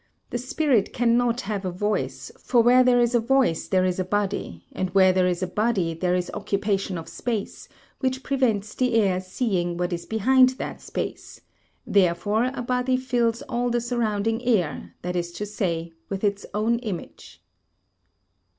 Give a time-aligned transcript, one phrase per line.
[0.31, 4.03] The spirit cannot have a voice, for where there is a voice there is a
[4.03, 9.03] body, and where there is a body there is occupation of space, which prevents the
[9.11, 11.41] eye seeing what is behind that space;
[11.85, 16.79] therefore a body fills all the surrounding air, that is to say, with its own
[16.79, 17.43] image.